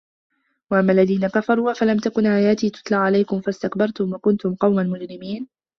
وَأَمَّا 0.71 0.93
الَّذينَ 0.93 1.27
كَفَروا 1.27 1.71
أَفَلَم 1.71 1.97
تَكُن 1.99 2.25
آياتي 2.25 2.69
تُتلى 2.69 2.95
عَلَيكُم 2.97 3.41
فَاستَكبَرتُم 3.41 4.13
وَكُنتُم 4.13 4.55
قَومًا 4.55 4.83
مُجرِمينَ 4.83 5.47